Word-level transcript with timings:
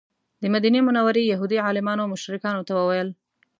د 0.41 0.43
مدینې 0.53 0.79
منورې 0.87 1.23
یهودي 1.33 1.57
عالمانو 1.67 2.11
مشرکانو 2.13 2.65
ته 2.67 2.73
وویل. 2.79 3.09